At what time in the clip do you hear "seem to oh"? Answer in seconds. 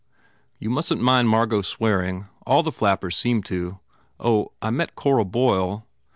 3.15-4.51